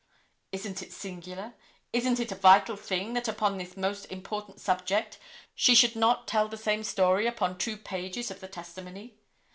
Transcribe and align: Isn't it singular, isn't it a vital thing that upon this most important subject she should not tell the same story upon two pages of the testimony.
Isn't 0.51 0.81
it 0.81 0.91
singular, 0.91 1.53
isn't 1.93 2.19
it 2.19 2.31
a 2.31 2.35
vital 2.35 2.75
thing 2.75 3.13
that 3.13 3.27
upon 3.27 3.59
this 3.59 3.77
most 3.77 4.05
important 4.05 4.59
subject 4.59 5.19
she 5.53 5.75
should 5.75 5.95
not 5.95 6.27
tell 6.27 6.47
the 6.47 6.57
same 6.57 6.83
story 6.83 7.27
upon 7.27 7.55
two 7.59 7.77
pages 7.77 8.31
of 8.31 8.39
the 8.39 8.47
testimony. 8.47 9.13